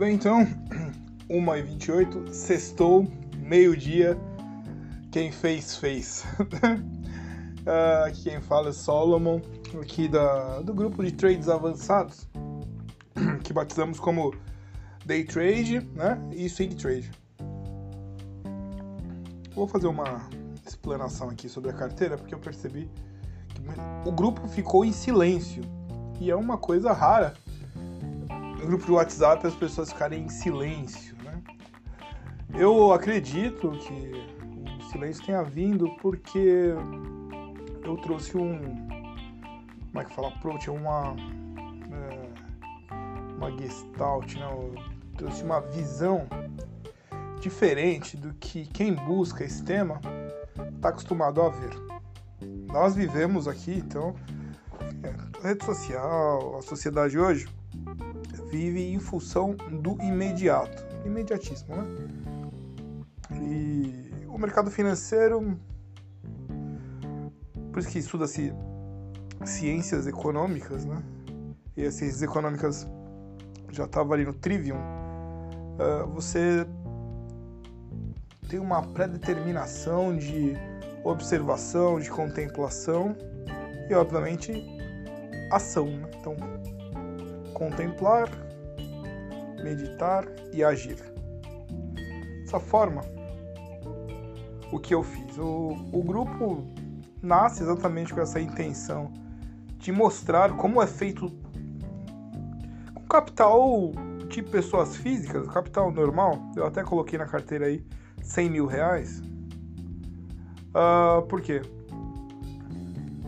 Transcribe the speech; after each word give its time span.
bem, 0.00 0.14
então, 0.14 0.46
1h28, 1.28 2.32
sextou, 2.32 3.06
meio-dia, 3.36 4.18
quem 5.12 5.30
fez, 5.30 5.76
fez. 5.76 6.24
uh, 6.40 8.06
aqui 8.08 8.22
quem 8.22 8.40
fala 8.40 8.70
é 8.70 8.72
Solomon, 8.72 9.42
aqui 9.78 10.08
da, 10.08 10.62
do 10.62 10.72
grupo 10.72 11.04
de 11.04 11.12
trades 11.12 11.50
avançados, 11.50 12.26
que 13.44 13.52
batizamos 13.52 14.00
como 14.00 14.34
Day 15.04 15.22
Trade 15.22 15.80
né, 15.94 16.18
e 16.32 16.48
Swing 16.48 16.76
Trade. 16.76 17.10
Vou 19.54 19.68
fazer 19.68 19.86
uma 19.86 20.30
explanação 20.66 21.28
aqui 21.28 21.46
sobre 21.46 21.72
a 21.72 21.74
carteira, 21.74 22.16
porque 22.16 22.34
eu 22.34 22.38
percebi 22.38 22.90
que 23.48 24.08
o 24.08 24.12
grupo 24.12 24.48
ficou 24.48 24.82
em 24.82 24.92
silêncio, 24.92 25.62
e 26.18 26.30
é 26.30 26.36
uma 26.36 26.56
coisa 26.56 26.90
rara 26.90 27.34
grupo 28.66 28.84
de 28.84 28.92
WhatsApp 28.92 29.46
as 29.46 29.54
pessoas 29.54 29.92
ficarem 29.92 30.24
em 30.24 30.28
silêncio, 30.28 31.16
né? 31.22 31.42
Eu 32.54 32.92
acredito 32.92 33.70
que 33.72 34.12
o 34.78 34.90
silêncio 34.90 35.24
tenha 35.24 35.42
vindo 35.42 35.88
porque 36.00 36.74
eu 37.84 37.96
trouxe 37.98 38.36
um. 38.36 38.58
Como 39.88 40.00
é 40.00 40.04
que 40.04 40.14
fala? 40.14 40.28
Approach, 40.28 40.70
uma. 40.70 41.16
É, 41.92 43.34
uma 43.36 43.50
gestalt, 43.58 44.34
né? 44.34 44.48
Eu 44.50 44.74
trouxe 45.16 45.42
uma 45.42 45.60
visão 45.60 46.26
diferente 47.40 48.16
do 48.16 48.34
que 48.34 48.66
quem 48.66 48.94
busca 48.94 49.44
esse 49.44 49.62
tema 49.64 50.00
está 50.76 50.90
acostumado 50.90 51.40
a 51.40 51.48
ver. 51.48 51.70
Nós 52.66 52.94
vivemos 52.94 53.48
aqui, 53.48 53.74
então, 53.74 54.14
é, 55.02 55.38
a 55.38 55.48
rede 55.48 55.64
social, 55.64 56.58
a 56.58 56.62
sociedade 56.62 57.18
hoje 57.18 57.48
vive 58.50 58.92
em 58.92 58.98
função 58.98 59.54
do 59.54 60.00
imediato, 60.02 60.84
imediatismo, 61.04 61.76
né? 61.76 61.84
E 63.32 64.26
o 64.26 64.36
mercado 64.38 64.70
financeiro, 64.70 65.58
por 67.72 67.78
isso 67.78 67.88
que 67.88 67.98
estuda-se 67.98 68.52
ciências 69.44 70.06
econômicas, 70.06 70.84
né? 70.84 71.02
E 71.76 71.84
as 71.84 71.94
ciências 71.94 72.22
econômicas 72.22 72.88
já 73.70 73.84
estava 73.84 74.14
ali 74.14 74.24
no 74.24 74.34
Trivium. 74.34 74.76
Uh, 74.76 76.06
você 76.12 76.66
tem 78.48 78.58
uma 78.58 78.82
predeterminação 78.82 80.16
de 80.16 80.54
observação, 81.04 82.00
de 82.00 82.10
contemplação 82.10 83.16
e, 83.88 83.94
obviamente, 83.94 84.52
ação. 85.50 85.86
Né? 85.86 86.10
Então, 86.18 86.36
contemplar, 87.54 88.28
meditar 89.62 90.26
e 90.52 90.62
agir. 90.62 90.96
Dessa 92.42 92.60
forma, 92.60 93.02
o 94.72 94.78
que 94.78 94.94
eu 94.94 95.02
fiz? 95.02 95.38
O, 95.38 95.76
o 95.92 96.02
grupo 96.02 96.66
nasce 97.22 97.62
exatamente 97.62 98.12
com 98.12 98.20
essa 98.20 98.40
intenção 98.40 99.12
de 99.78 99.92
mostrar 99.92 100.56
como 100.56 100.82
é 100.82 100.86
feito 100.86 101.30
com 102.94 103.02
capital 103.04 103.92
de 104.28 104.42
pessoas 104.42 104.96
físicas, 104.96 105.48
capital 105.48 105.90
normal. 105.90 106.38
Eu 106.56 106.66
até 106.66 106.82
coloquei 106.82 107.18
na 107.18 107.26
carteira 107.26 107.66
aí 107.66 107.84
100 108.22 108.50
mil 108.50 108.66
reais. 108.66 109.20
Uh, 110.70 111.22
por 111.26 111.40
quê? 111.40 111.62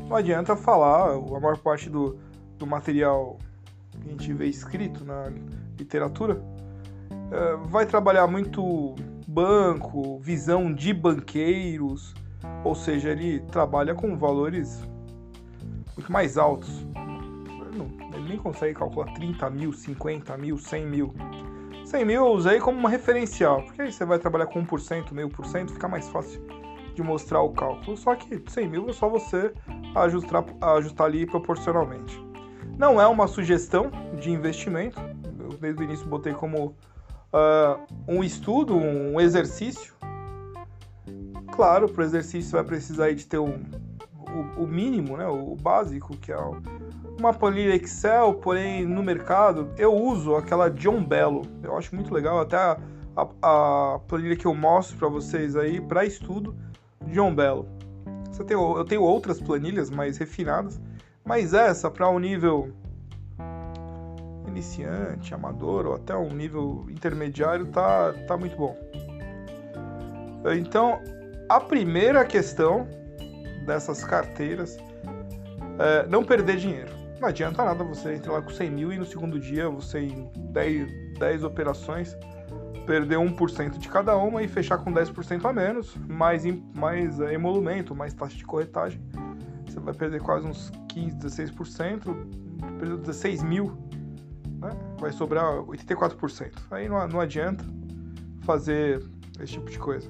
Não 0.09 0.17
adianta 0.17 0.55
falar, 0.55 1.15
a 1.15 1.41
maior 1.41 1.59
parte 1.59 1.89
do, 1.89 2.19
do 2.59 2.67
material 2.67 3.39
que 4.01 4.09
a 4.09 4.11
gente 4.11 4.33
vê 4.33 4.47
escrito 4.47 5.05
na 5.05 5.33
literatura, 5.79 6.43
é, 7.31 7.57
vai 7.69 7.87
trabalhar 7.87 8.27
muito 8.27 8.95
banco, 9.27 10.19
visão 10.21 10.73
de 10.73 10.93
banqueiros, 10.93 12.15
ou 12.65 12.75
seja, 12.75 13.11
ele 13.11 13.41
trabalha 13.41 13.95
com 13.95 14.17
valores 14.17 14.87
muito 15.97 16.11
mais 16.13 16.37
altos. 16.37 16.87
Ele 18.15 18.29
nem 18.29 18.39
consegue 18.39 18.75
calcular 18.75 19.13
30 19.15 19.51
mil, 19.51 19.73
50 19.73 20.37
mil, 20.37 20.59
100 20.59 20.87
mil. 20.87 21.15
100 21.85 22.05
mil 22.05 22.27
eu 22.27 22.33
usei 22.33 22.61
como 22.61 22.79
uma 22.79 22.89
referencial, 22.89 23.63
porque 23.63 23.83
aí 23.83 23.93
você 23.93 24.05
vai 24.05 24.19
trabalhar 24.19 24.47
com 24.47 24.65
1%, 24.65 25.13
meio 25.13 25.29
por 25.29 25.45
cento, 25.47 25.73
fica 25.73 25.89
mais 25.89 26.09
fácil 26.09 26.41
de 26.95 27.03
mostrar 27.03 27.41
o 27.41 27.51
cálculo. 27.51 27.97
Só 27.97 28.15
que 28.15 28.43
100 28.47 28.69
mil 28.69 28.89
é 28.89 28.93
só 28.93 29.09
você 29.09 29.53
ajustar, 29.95 30.45
ajustar 30.61 31.07
ali 31.07 31.27
proporcionalmente. 31.27 32.21
Não 32.79 33.01
é 33.01 33.07
uma 33.07 33.27
sugestão 33.27 33.91
de 34.21 34.31
investimento, 34.31 35.01
desde 35.63 35.81
o 35.81 35.85
início 35.85 36.07
botei 36.07 36.35
como 36.35 36.75
uh, 37.33 37.81
um 38.07 38.23
estudo, 38.23 38.77
um 38.77 39.21
exercício. 39.21 39.95
Claro, 41.53 41.89
para 41.89 42.03
o 42.03 42.05
exercício 42.05 42.53
vai 42.53 42.65
precisar 42.65 43.13
de 43.13 43.27
ter 43.27 43.39
um, 43.39 43.63
o, 44.59 44.65
o, 44.65 44.67
mínimo, 44.67 45.17
né, 45.17 45.27
o 45.27 45.55
básico, 45.55 46.17
que 46.17 46.33
é 46.33 46.39
uma 47.19 47.33
planilha 47.33 47.77
Excel, 47.77 48.35
porém 48.35 48.85
no 48.85 49.03
mercado 49.03 49.71
eu 49.79 49.95
uso 49.95 50.35
aquela 50.35 50.69
John 50.69 51.05
Bello. 51.05 51.43
Eu 51.63 51.77
acho 51.77 51.95
muito 51.95 52.13
legal, 52.13 52.41
até 52.41 52.57
a, 52.57 52.79
a, 53.17 53.95
a 53.95 53.99
planilha 54.01 54.37
que 54.37 54.47
eu 54.47 54.55
mostro 54.55 54.97
para 54.97 55.09
vocês 55.09 55.55
aí 55.55 55.81
para 55.81 56.05
estudo, 56.05 56.57
John 57.07 57.35
Bello. 57.35 57.69
Eu 58.49 58.85
tenho 58.85 59.03
outras 59.03 59.39
planilhas 59.39 59.91
mais 59.91 60.17
refinadas, 60.17 60.81
mas 61.25 61.55
essa, 61.55 61.91
para 61.91 62.09
um 62.09 62.19
nível 62.19 62.73
iniciante, 64.53 65.35
amador 65.35 65.87
ou 65.87 65.95
até 65.95 66.17
um 66.17 66.29
nível 66.29 66.87
intermediário, 66.89 67.67
tá, 67.67 68.13
tá 68.27 68.37
muito 68.37 68.57
bom. 68.57 68.77
Então, 70.59 71.01
a 71.49 71.61
primeira 71.61 72.25
questão 72.25 72.87
dessas 73.67 74.05
carteiras 74.05 74.77
é 75.79 76.07
não 76.07 76.25
perder 76.25 76.57
dinheiro. 76.57 76.91
Não 77.21 77.29
adianta 77.29 77.65
nada 77.65 77.85
você 77.85 78.15
entrar 78.15 78.33
lá 78.33 78.43
com 78.43 78.51
100 78.51 78.71
mil 78.71 78.93
e 78.93 78.99
no 78.99 79.05
segundo 79.05 79.39
dia 79.39 79.69
você 79.69 80.01
em 80.01 80.31
10, 80.53 81.19
10 81.19 81.45
operações 81.45 82.17
perder 82.87 83.17
1% 83.17 83.79
de 83.79 83.89
cada 83.89 84.17
uma 84.17 84.43
e 84.43 84.49
fechar 84.49 84.79
com 84.79 84.93
10% 84.93 85.45
a 85.45 85.53
menos, 85.53 85.97
mais, 86.09 86.43
mais 86.75 87.21
é, 87.21 87.33
emolumento, 87.33 87.95
mais 87.95 88.13
taxa 88.13 88.37
de 88.37 88.45
corretagem 88.45 89.01
você 89.73 89.81
vai 89.81 89.95
perder 89.95 90.21
quase 90.21 90.47
uns 90.47 90.71
15, 90.89 91.17
16%, 91.17 92.01
perdeu 92.79 92.99
16 92.99 93.43
mil, 93.43 93.77
né? 94.63 94.71
vai 94.99 95.13
sobrar 95.13 95.45
84%. 95.65 96.53
Aí 96.71 96.89
não, 96.89 97.07
não 97.09 97.21
adianta 97.21 97.65
fazer 98.43 99.05
esse 99.41 99.55
tipo 99.55 99.71
de 99.71 99.79
coisa. 99.79 100.09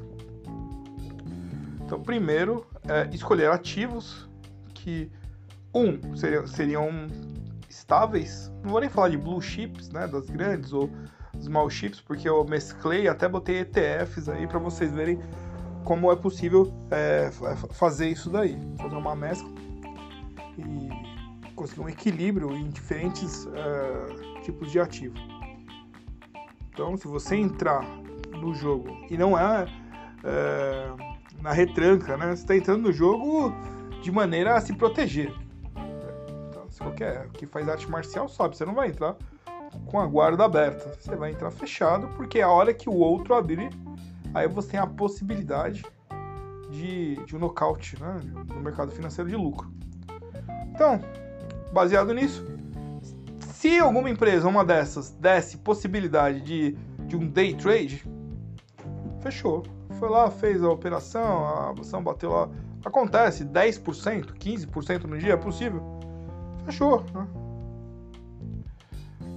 Então, 1.85 2.01
primeiro, 2.01 2.67
é 2.89 3.09
escolher 3.15 3.51
ativos 3.51 4.29
que, 4.75 5.11
um, 5.75 6.17
seriam, 6.17 6.47
seriam 6.47 6.91
estáveis, 7.69 8.53
não 8.63 8.71
vou 8.71 8.81
nem 8.81 8.89
falar 8.89 9.09
de 9.09 9.17
blue 9.17 9.41
chips, 9.41 9.89
né, 9.91 10.07
das 10.07 10.29
grandes, 10.29 10.73
ou 10.73 10.91
small 11.41 11.69
chips, 11.69 12.01
porque 12.01 12.29
eu 12.29 12.45
mesclei, 12.45 13.09
até 13.09 13.29
botei 13.29 13.61
ETFs 13.61 14.29
aí 14.29 14.47
para 14.47 14.59
vocês 14.59 14.93
verem 14.93 15.19
como 15.85 16.13
é 16.13 16.17
possível 16.17 16.73
é, 16.91 17.31
fazer 17.73 18.09
isso 18.09 18.31
daí, 18.31 18.57
fazer 18.79 18.95
uma 18.95 19.17
mescla 19.17 19.51
e 20.59 20.92
conseguir 21.63 21.81
um 21.81 21.89
equilíbrio 21.89 22.57
em 22.57 22.69
diferentes 22.69 23.47
uh, 23.47 24.41
tipos 24.43 24.71
de 24.71 24.81
ativo. 24.81 25.15
Então, 26.69 26.97
se 26.97 27.07
você 27.07 27.37
entrar 27.37 27.83
no 28.31 28.53
jogo 28.55 28.89
e 29.09 29.17
não 29.17 29.39
é 29.39 29.65
uh, 29.65 31.41
na 31.41 31.53
retranca, 31.53 32.17
né? 32.17 32.27
Você 32.27 32.43
está 32.43 32.57
entrando 32.57 32.83
no 32.83 32.93
jogo 32.93 33.53
de 34.03 34.11
maneira 34.11 34.55
a 34.57 34.61
se 34.61 34.73
proteger. 34.73 35.33
Então, 36.49 36.69
se 36.69 36.81
qualquer 36.81 37.29
que 37.29 37.47
faz 37.47 37.69
arte 37.69 37.89
marcial 37.89 38.29
sabe, 38.29 38.57
você 38.57 38.65
não 38.65 38.75
vai 38.75 38.89
entrar 38.89 39.17
com 39.87 40.01
a 40.01 40.07
guarda 40.07 40.45
aberta. 40.45 40.97
Você 40.99 41.15
vai 41.15 41.31
entrar 41.31 41.51
fechado, 41.53 42.09
porque 42.17 42.41
é 42.41 42.43
a 42.43 42.49
hora 42.49 42.75
que 42.75 42.89
o 42.89 42.95
outro 42.95 43.35
abrir 43.35 43.71
aí 44.35 44.49
você 44.49 44.73
tem 44.73 44.81
a 44.81 44.87
possibilidade 44.87 45.85
de, 46.71 47.17
de 47.25 47.37
um 47.37 47.39
nocaute 47.39 48.01
né, 48.01 48.21
no 48.49 48.61
mercado 48.61 48.91
financeiro 48.91 49.31
de 49.31 49.37
lucro. 49.37 49.71
Então, 50.75 50.99
baseado 51.73 52.13
nisso, 52.13 52.45
se 53.41 53.79
alguma 53.79 54.11
empresa, 54.11 54.49
uma 54.49 54.65
dessas, 54.65 55.11
desse 55.11 55.59
possibilidade 55.59 56.41
de, 56.41 56.77
de 57.07 57.17
um 57.17 57.27
day 57.27 57.55
trade, 57.55 58.05
fechou. 59.21 59.63
Foi 59.99 60.09
lá, 60.09 60.31
fez 60.31 60.63
a 60.63 60.69
operação, 60.69 61.47
a 61.47 61.71
ação 61.71 62.03
bateu 62.03 62.31
lá. 62.31 62.49
Acontece 62.85 63.45
10%, 63.45 64.33
15% 64.35 65.05
no 65.05 65.17
dia, 65.17 65.35
é 65.35 65.37
possível. 65.37 65.81
Fechou. 66.65 67.05
Né? 67.15 67.27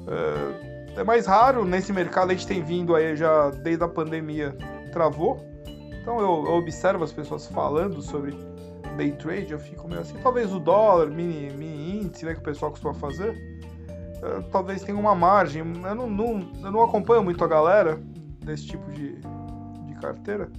É, 0.08 1.02
é 1.02 1.04
mais 1.04 1.28
raro 1.28 1.66
nesse 1.66 1.94
mercado, 1.94 2.32
a 2.32 2.34
gente 2.34 2.48
tem 2.48 2.64
vindo 2.64 2.96
aí 2.96 3.16
já 3.16 3.52
desde 3.52 3.84
a 3.84 3.88
pandemia 3.88 4.58
travou. 4.92 5.46
Então 6.02 6.20
eu, 6.20 6.46
eu 6.46 6.54
observo 6.54 7.04
as 7.04 7.12
pessoas 7.12 7.48
falando 7.48 8.02
sobre 8.02 8.32
day 8.98 9.12
trade, 9.12 9.52
eu 9.52 9.60
fico 9.60 9.88
meio 9.88 10.02
assim, 10.02 10.18
talvez 10.24 10.54
o 10.54 10.60
dólar, 10.60 11.08
mini, 11.08 11.52
mini 11.52 11.95
índice, 12.06 12.26
né, 12.26 12.34
que 12.34 12.40
o 12.40 12.44
pessoal 12.44 12.72
costuma 12.72 12.94
fazer. 12.94 13.32
uh, 14.22 14.44
talvez 14.52 14.84
tenha 14.84 14.98
uma 14.98 15.16
margem. 15.16 15.62
Eu 15.62 15.96
não, 15.96 16.10
não, 16.10 16.52
eu 16.64 16.72
não 16.72 16.84
acompanho 16.84 17.24
muito 17.24 17.44
a 17.44 17.48
galera 17.48 18.02
desse 18.44 18.68
tipo 18.68 18.92
de, 18.92 19.16
de 19.88 19.96
carteira, 20.00 20.52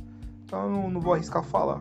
então 0.44 0.64
eu 0.64 0.70
não, 0.70 0.90
não 0.90 1.00
vou 1.00 1.14
arriscar 1.14 1.42
falar. 1.42 1.80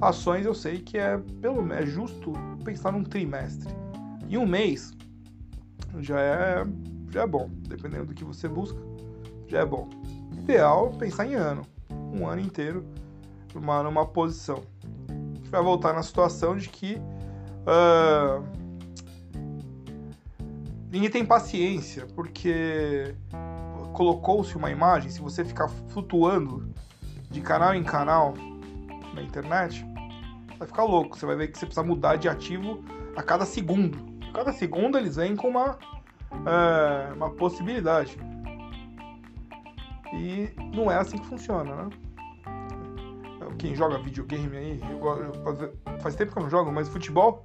Ações 0.00 0.44
eu 0.44 0.54
sei 0.54 0.78
que 0.80 0.98
é 0.98 1.18
pelo 1.40 1.72
é 1.72 1.86
justo 1.86 2.32
pensar 2.64 2.92
num 2.92 3.04
trimestre. 3.04 3.72
E 4.28 4.36
um 4.36 4.46
mês 4.46 4.92
já 6.00 6.20
é 6.20 6.66
já 7.14 7.22
é 7.22 7.26
bom, 7.28 7.48
dependendo 7.68 8.06
do 8.06 8.14
que 8.14 8.24
você 8.24 8.48
busca, 8.48 8.76
já 9.46 9.60
é 9.60 9.64
bom. 9.64 9.88
Ideal 10.32 10.90
pensar 10.98 11.26
em 11.26 11.34
ano, 11.34 11.62
um 12.12 12.26
ano 12.26 12.40
inteiro 12.40 12.84
numa, 13.54 13.84
numa 13.84 14.04
posição. 14.04 14.62
A 15.08 15.36
gente 15.36 15.48
vai 15.48 15.62
voltar 15.62 15.92
na 15.92 16.02
situação 16.02 16.56
de 16.56 16.68
que 16.68 17.00
uh, 17.66 18.44
ninguém 20.90 21.10
tem 21.10 21.24
paciência, 21.24 22.06
porque 22.14 23.14
colocou-se 23.92 24.56
uma 24.56 24.70
imagem, 24.70 25.10
se 25.10 25.20
você 25.20 25.44
ficar 25.44 25.68
flutuando 25.88 26.68
de 27.30 27.40
canal 27.40 27.74
em 27.74 27.84
canal 27.84 28.34
na 29.14 29.22
internet, 29.22 29.84
vai 30.58 30.66
ficar 30.66 30.84
louco. 30.84 31.16
Você 31.16 31.26
vai 31.26 31.36
ver 31.36 31.48
que 31.48 31.58
você 31.58 31.66
precisa 31.66 31.86
mudar 31.86 32.16
de 32.16 32.28
ativo 32.28 32.84
a 33.16 33.22
cada 33.22 33.44
segundo. 33.44 33.98
Cada 34.32 34.52
segundo 34.52 34.98
eles 34.98 35.16
vêm 35.16 35.36
com 35.36 35.48
uma, 35.48 35.78
é, 36.32 37.12
uma 37.12 37.30
possibilidade. 37.30 38.18
E 40.12 40.50
não 40.74 40.90
é 40.90 40.96
assim 40.96 41.18
que 41.18 41.26
funciona, 41.26 41.74
né? 41.74 41.88
Quem 43.58 43.74
joga 43.74 43.98
videogame 43.98 44.56
aí, 44.56 44.80
faz 46.00 46.14
tempo 46.14 46.32
que 46.32 46.38
eu 46.38 46.42
não 46.42 46.50
jogo, 46.50 46.70
mas 46.72 46.88
futebol, 46.88 47.42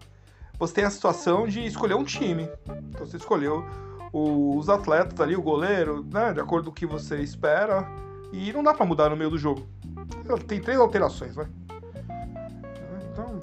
você 0.58 0.74
tem 0.76 0.84
a 0.84 0.90
situação 0.90 1.48
de 1.48 1.66
escolher 1.66 1.96
um 1.96 2.04
time. 2.04 2.50
Então 2.90 3.06
você 3.06 3.18
escolheu 3.18 3.66
os 4.12 4.70
atletas 4.70 5.20
ali, 5.22 5.36
o 5.36 5.42
goleiro, 5.42 6.06
né, 6.12 6.34
de 6.34 6.40
acordo 6.40 6.66
com 6.66 6.72
o 6.72 6.74
que 6.74 6.86
você 6.86 7.22
espera, 7.22 7.88
e 8.34 8.52
não 8.52 8.64
dá 8.64 8.74
para 8.74 8.86
mudar 8.86 9.10
no 9.10 9.16
meio 9.16 9.30
do 9.30 9.38
jogo. 9.38 9.68
Tem 10.48 10.60
três 10.60 10.80
alterações, 10.80 11.36
vai. 11.36 11.48
Então, 13.12 13.40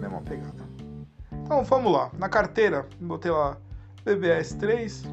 mesma 0.00 0.20
pegada. 0.22 0.68
Então, 1.32 1.64
vamos 1.64 1.92
lá. 1.92 2.10
Na 2.18 2.28
carteira, 2.28 2.86
botei 3.00 3.30
lá 3.30 3.56
BBS 4.04 4.54
3. 4.54 5.04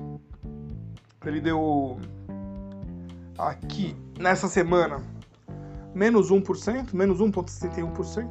Ele 1.25 1.41
deu 1.41 1.99
aqui 3.37 3.95
nessa 4.17 4.47
semana 4.47 5.01
menos 5.93 6.31
1%, 6.31 6.93
menos 6.93 7.19
1,61%. 7.19 8.27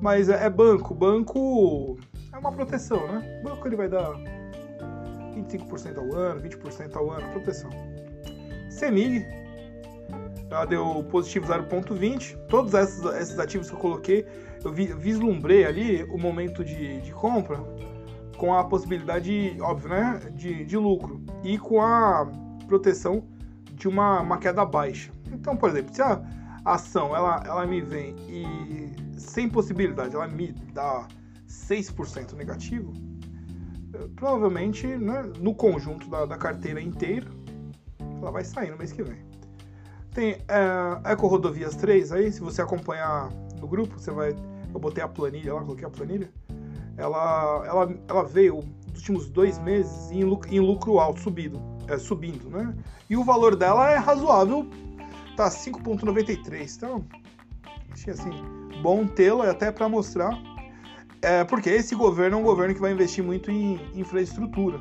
Mas 0.00 0.28
é, 0.28 0.46
é 0.46 0.50
banco. 0.50 0.94
Banco 0.94 1.98
é 2.32 2.38
uma 2.38 2.52
proteção, 2.52 3.06
né? 3.06 3.40
Banco 3.44 3.66
ele 3.68 3.76
vai 3.76 3.88
dar 3.88 4.12
25% 5.34 5.98
ao 5.98 6.14
ano, 6.14 6.40
20% 6.42 6.96
ao 6.96 7.10
ano, 7.10 7.28
proteção. 7.32 7.70
Semig, 8.70 9.26
ela 10.50 10.64
deu 10.64 11.04
positivo 11.10 11.46
0,20. 11.46 12.36
Todos 12.48 12.74
esses, 12.74 13.04
esses, 13.04 13.38
ativos 13.38 13.68
que 13.68 13.76
eu 13.76 13.80
coloquei, 13.80 14.26
eu 14.64 14.72
vi, 14.72 14.86
vislumbrei 14.86 15.64
ali 15.64 16.02
o 16.04 16.18
momento 16.18 16.64
de, 16.64 17.00
de, 17.00 17.12
compra 17.12 17.58
com 18.36 18.54
a 18.54 18.64
possibilidade, 18.64 19.56
óbvio, 19.60 19.90
né, 19.90 20.20
de, 20.34 20.64
de 20.64 20.76
lucro 20.76 21.20
e 21.44 21.58
com 21.58 21.80
a 21.80 22.30
proteção 22.66 23.24
de 23.72 23.86
uma, 23.86 24.20
uma 24.20 24.38
queda 24.38 24.64
baixa. 24.64 25.10
Então, 25.32 25.56
por 25.56 25.70
exemplo, 25.70 25.94
se 25.94 26.02
a 26.02 26.20
ação 26.64 27.14
ela, 27.14 27.42
ela 27.44 27.66
me 27.66 27.80
vem 27.80 28.14
e 28.28 28.92
sem 29.18 29.48
possibilidade 29.48 30.14
ela 30.14 30.26
me 30.28 30.52
dá 30.72 31.06
6% 31.48 32.34
negativo, 32.34 32.92
provavelmente 34.16 34.86
né, 34.86 35.22
no 35.38 35.54
conjunto 35.54 36.08
da, 36.08 36.26
da, 36.26 36.36
carteira 36.36 36.80
inteira 36.80 37.26
ela 38.20 38.30
vai 38.30 38.44
sair 38.44 38.70
no 38.70 38.76
mês 38.76 38.92
que 38.92 39.02
vem. 39.02 39.18
Tem 40.12 40.32
é, 40.48 41.12
Eco 41.12 41.26
Rodovias 41.26 41.76
3 41.76 42.12
aí, 42.12 42.32
se 42.32 42.40
você 42.40 42.60
acompanhar 42.60 43.30
no 43.60 43.66
grupo, 43.66 43.98
você 43.98 44.10
vai. 44.10 44.34
Eu 44.72 44.80
botei 44.80 45.02
a 45.02 45.08
planilha 45.08 45.54
lá, 45.54 45.60
coloquei 45.60 45.86
a 45.86 45.90
planilha. 45.90 46.30
Ela, 46.96 47.64
ela, 47.66 47.94
ela 48.08 48.24
veio 48.24 48.56
nos 48.88 48.98
últimos 48.98 49.28
dois 49.28 49.58
meses 49.58 50.10
em 50.10 50.24
lucro, 50.24 50.52
em 50.52 50.60
lucro 50.60 50.98
alto, 50.98 51.20
subido, 51.20 51.60
é, 51.88 51.96
subindo, 51.96 52.50
né? 52.50 52.74
E 53.08 53.16
o 53.16 53.24
valor 53.24 53.56
dela 53.56 53.90
é 53.90 53.96
razoável, 53.96 54.68
tá 55.42 55.48
5,93. 55.48 56.76
Então, 56.76 57.06
achei 57.92 58.12
assim, 58.12 58.30
bom 58.82 59.06
tê-la 59.06 59.50
até 59.50 59.70
para 59.72 59.88
mostrar 59.88 60.36
é, 61.22 61.44
porque 61.44 61.68
esse 61.68 61.94
governo 61.94 62.38
é 62.38 62.40
um 62.40 62.42
governo 62.42 62.74
que 62.74 62.80
vai 62.80 62.92
investir 62.92 63.22
muito 63.22 63.50
em 63.50 63.78
infraestrutura. 63.94 64.80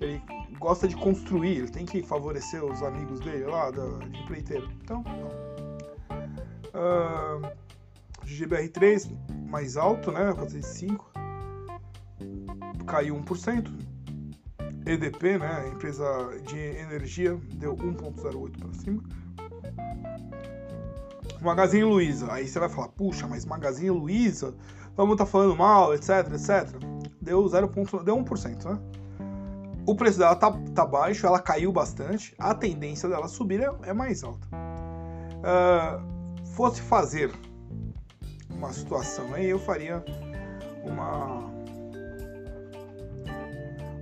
Ele 0.00 0.22
gosta 0.58 0.86
de 0.86 0.94
construir, 0.94 1.58
ele 1.58 1.68
tem 1.68 1.84
que 1.84 2.02
favorecer 2.02 2.64
os 2.64 2.82
amigos 2.82 3.18
dele 3.20 3.44
lá, 3.44 3.70
da, 3.70 3.84
de 3.98 4.20
empreiteiro. 4.20 4.70
Então, 4.82 5.02
uh, 6.70 7.50
GBR3 8.24 9.10
mais 9.48 9.76
alto, 9.76 10.12
né? 10.12 10.32
405. 10.32 11.12
Caiu 12.86 13.16
1%. 13.16 13.94
EDP, 14.86 15.38
né? 15.38 15.68
Empresa 15.68 16.04
de 16.46 16.58
energia, 16.58 17.34
deu 17.54 17.74
1,08 17.76 18.58
para 18.58 18.72
cima. 18.74 19.02
Magazine 21.40 21.84
Luiza. 21.84 22.32
Aí 22.32 22.48
você 22.48 22.58
vai 22.58 22.68
falar, 22.68 22.88
puxa, 22.88 23.26
mas 23.26 23.44
Magazine 23.44 23.90
Luiza 23.90 24.54
vamos 24.96 25.14
estar 25.14 25.24
tá 25.24 25.30
falando 25.30 25.56
mal, 25.56 25.94
etc, 25.94 26.32
etc. 26.32 26.68
Deu 27.20 27.46
0, 27.46 27.70
deu 28.04 28.16
1%, 28.16 28.64
né? 28.64 28.78
O 29.86 29.94
preço 29.94 30.18
dela 30.18 30.34
tá, 30.34 30.50
tá 30.74 30.86
baixo, 30.86 31.26
ela 31.26 31.38
caiu 31.38 31.70
bastante, 31.70 32.34
a 32.38 32.54
tendência 32.54 33.08
dela 33.08 33.28
subir 33.28 33.60
é, 33.60 33.70
é 33.82 33.92
mais 33.92 34.24
alta. 34.24 34.46
Uh, 35.44 36.46
fosse 36.54 36.80
fazer 36.80 37.30
uma 38.48 38.72
situação 38.72 39.34
aí, 39.34 39.46
eu 39.46 39.58
faria 39.58 40.02
uma 40.84 41.52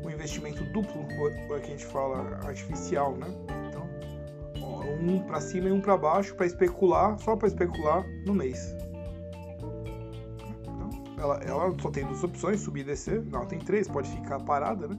um 0.05 0.11
investimento 0.11 0.63
duplo, 0.67 1.05
que 1.49 1.53
a 1.53 1.59
gente 1.59 1.87
fala 1.87 2.39
artificial, 2.47 3.17
né? 3.17 3.27
Então, 4.83 5.15
um 5.15 5.21
para 5.21 5.41
cima 5.41 5.69
e 5.69 5.73
um 5.73 5.81
para 5.81 5.97
baixo 5.97 6.35
para 6.35 6.47
especular, 6.47 7.19
só 7.19 7.37
para 7.37 7.49
especular 7.49 8.05
no 8.27 8.35
mês 8.35 8.75
ela, 11.23 11.37
ela 11.45 11.75
só 11.81 11.91
tem 11.91 12.05
duas 12.05 12.23
opções, 12.25 12.61
subir 12.61 12.81
e 12.81 12.85
descer. 12.85 13.25
Não, 13.27 13.47
tem 13.47 13.59
três, 13.59 13.87
pode 13.87 14.11
ficar 14.11 14.41
parada, 14.41 14.89
né? 14.89 14.99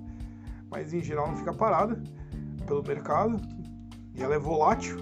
Mas 0.72 0.94
em 0.94 1.02
geral 1.02 1.28
não 1.28 1.38
fica 1.38 1.54
parada 1.54 2.02
pelo 2.66 2.82
mercado. 2.82 3.40
E 4.16 4.24
ela 4.24 4.36
é 4.36 4.40
volátil. 4.40 4.98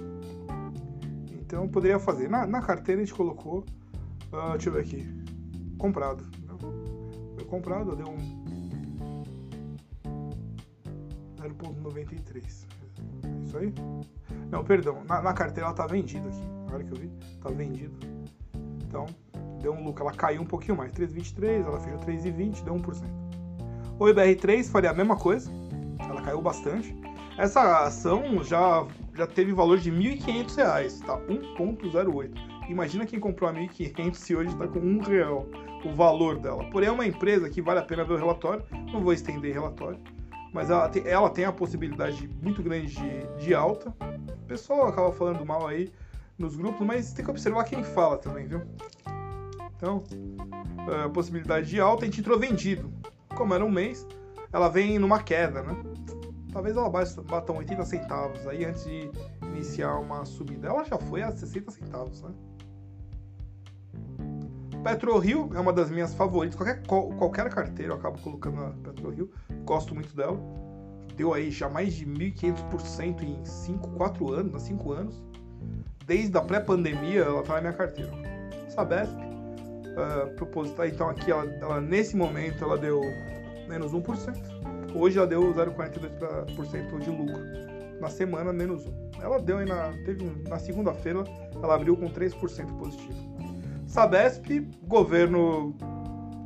Então 1.31 1.67
poderia 1.67 1.99
fazer. 1.99 2.29
Na, 2.29 2.47
na 2.47 2.61
carteira 2.61 3.01
a 3.01 3.05
gente 3.05 3.15
colocou. 3.15 3.63
Uh, 4.31 4.51
deixa 4.53 4.69
eu 4.69 4.73
ver 4.73 4.81
aqui. 4.81 5.07
Comprado. 5.77 6.25
Foi 7.35 7.45
comprado, 7.45 7.95
deu 7.95 8.07
um. 8.07 8.41
0.93. 11.37 12.67
Isso 13.45 13.57
aí? 13.57 13.73
Não, 14.51 14.63
perdão. 14.63 15.03
Na, 15.07 15.21
na 15.21 15.33
carteira 15.33 15.67
ela 15.67 15.75
tá 15.75 15.87
vendida 15.87 16.27
aqui. 16.27 16.43
Agora 16.67 16.83
que 16.83 16.91
eu 16.91 16.97
vi, 16.97 17.11
tá 17.41 17.49
vendido. 17.49 17.97
Então, 18.87 19.05
deu 19.61 19.73
um 19.73 19.83
lucro, 19.83 20.03
ela 20.03 20.13
caiu 20.13 20.41
um 20.41 20.45
pouquinho 20.45 20.77
mais, 20.77 20.91
3,23, 20.91 21.65
ela 21.65 21.79
fechou 21.79 21.99
3,20, 21.99 22.63
deu 22.63 22.75
1%. 22.75 23.03
O 23.97 24.05
IBR3 24.05 24.69
faria 24.69 24.91
a 24.91 24.93
mesma 24.93 25.15
coisa, 25.15 25.49
ela 25.99 26.21
caiu 26.21 26.41
bastante. 26.41 26.95
Essa 27.37 27.85
ação 27.85 28.43
já, 28.43 28.85
já 29.15 29.25
teve 29.25 29.53
valor 29.53 29.79
de 29.79 29.89
R$ 29.89 30.17
1.500, 30.17 31.05
tá? 31.05 31.17
1,08. 31.21 32.31
Imagina 32.69 33.05
quem 33.05 33.19
comprou 33.19 33.49
a 33.49 33.53
1.500 33.53 34.29
e 34.29 34.35
hoje 34.35 34.49
está 34.51 34.67
com 34.67 34.79
um 34.79 34.99
real 34.99 35.47
o 35.83 35.93
valor 35.93 36.37
dela. 36.37 36.63
Porém, 36.69 36.89
é 36.89 36.91
uma 36.91 37.05
empresa 37.05 37.49
que 37.49 37.61
vale 37.61 37.79
a 37.79 37.83
pena 37.83 38.03
ver 38.03 38.13
o 38.13 38.17
relatório. 38.17 38.63
Não 38.91 39.01
vou 39.01 39.13
estender 39.13 39.53
relatório, 39.53 39.99
mas 40.53 40.69
ela 40.69 40.87
tem, 40.89 41.07
ela 41.07 41.29
tem 41.29 41.45
a 41.45 41.51
possibilidade 41.51 42.29
muito 42.41 42.61
grande 42.61 42.95
de, 42.95 43.45
de 43.45 43.53
alta. 43.53 43.93
Pessoal 44.51 44.89
acaba 44.89 45.13
falando 45.13 45.45
mal 45.45 45.65
aí 45.65 45.89
nos 46.37 46.57
grupos, 46.57 46.85
mas 46.85 47.13
tem 47.13 47.23
que 47.23 47.31
observar 47.31 47.63
quem 47.63 47.85
fala 47.85 48.17
também, 48.17 48.45
viu? 48.47 48.61
Então, 49.77 50.03
a 51.05 51.07
possibilidade 51.07 51.69
de 51.69 51.79
alta, 51.79 52.03
a 52.03 52.05
gente 52.05 52.19
entrou 52.19 52.37
vendido. 52.37 52.91
Como 53.33 53.53
era 53.53 53.63
um 53.63 53.71
mês, 53.71 54.05
ela 54.51 54.67
vem 54.67 54.99
numa 54.99 55.23
queda, 55.23 55.63
né? 55.63 55.73
Talvez 56.51 56.75
ela 56.75 56.89
bata 56.89 57.53
80 57.53 57.85
centavos 57.85 58.45
aí 58.45 58.65
antes 58.65 58.83
de 58.83 59.09
iniciar 59.41 59.97
uma 59.97 60.25
subida. 60.25 60.67
Ela 60.67 60.83
já 60.83 60.97
foi 60.97 61.21
a 61.21 61.31
60 61.31 61.71
centavos, 61.71 62.21
né? 62.21 62.31
PetroRio 64.83 65.49
é 65.53 65.61
uma 65.61 65.71
das 65.71 65.89
minhas 65.89 66.13
favoritas. 66.13 66.57
Qualquer, 66.57 66.85
qualquer 66.85 67.49
carteira 67.49 67.93
eu 67.93 67.97
acabo 67.97 68.19
colocando 68.19 68.59
a 68.65 68.71
PetroRio. 68.83 69.31
Gosto 69.63 69.95
muito 69.95 70.13
dela. 70.13 70.37
Deu 71.15 71.33
aí 71.33 71.51
já 71.51 71.69
mais 71.69 71.93
de 71.93 72.05
1.500% 72.05 73.23
em 73.23 73.43
5, 73.45 73.89
4 73.91 74.33
anos, 74.33 74.61
5 74.63 74.91
anos. 74.91 75.23
Desde 76.05 76.37
a 76.37 76.41
pré-pandemia 76.41 77.21
ela 77.21 77.43
tá 77.43 77.55
na 77.55 77.61
minha 77.61 77.73
carteira. 77.73 78.11
Sabesp 78.69 79.13
uh, 79.91 80.33
proposital. 80.35 80.87
Então 80.87 81.09
aqui, 81.09 81.31
ela, 81.31 81.45
ela, 81.61 81.81
nesse 81.81 82.15
momento, 82.15 82.63
ela 82.63 82.77
deu 82.77 83.01
menos 83.67 83.93
1%. 83.93 84.95
Hoje 84.95 85.17
ela 85.17 85.27
deu 85.27 85.41
0,42% 85.53 86.99
de 86.99 87.09
lucro. 87.09 87.41
Na 87.99 88.09
semana, 88.09 88.51
menos 88.51 88.85
1. 88.85 89.11
Ela 89.21 89.39
deu 89.39 89.59
aí 89.59 89.65
na. 89.65 89.93
Na 90.49 90.59
segunda-feira, 90.59 91.23
ela 91.61 91.75
abriu 91.75 91.95
com 91.95 92.09
3% 92.09 92.77
positivo. 92.77 93.31
Sabesp, 93.85 94.47
governo 94.87 95.75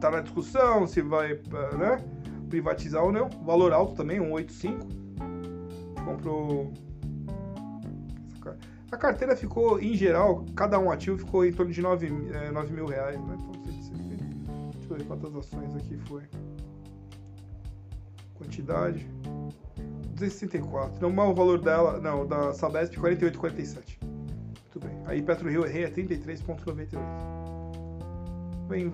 tá 0.01 0.11
na 0.11 0.21
discussão 0.21 0.85
se 0.85 1.01
vai 1.01 1.39
né, 1.77 2.03
privatizar 2.45 3.03
ou 3.03 3.11
não. 3.11 3.29
Valor 3.43 3.73
alto 3.73 3.95
também, 3.95 4.19
185. 4.19 4.87
Comprou. 6.03 6.73
A 8.91 8.97
carteira 8.97 9.35
ficou, 9.35 9.79
em 9.79 9.93
geral, 9.95 10.45
cada 10.55 10.79
um 10.79 10.89
ativo 10.89 11.17
ficou 11.17 11.45
em 11.45 11.51
torno 11.51 11.71
de 11.71 11.81
9, 11.81 12.07
é, 12.33 12.51
9 12.51 12.73
mil 12.73 12.85
reais, 12.85 13.19
né? 13.19 13.35
Então, 13.37 13.51
deixa 14.71 14.93
eu 14.93 14.97
ver 14.97 15.05
quantas 15.05 15.35
ações 15.35 15.75
aqui 15.75 15.97
foi. 16.07 16.23
Quantidade. 18.35 19.05
264. 20.15 21.01
Não, 21.01 21.09
o 21.31 21.35
valor 21.35 21.59
dela, 21.59 21.99
não, 21.99 22.25
da 22.25 22.53
Sabesp 22.53 22.95
48,47. 22.95 23.97
Muito 24.01 24.79
bem. 24.79 25.01
Aí 25.05 25.21
PetroRio 25.21 25.63
Rei 25.63 25.83
é 25.83 25.89
33,98. 25.89 27.45
Vem 28.67 28.89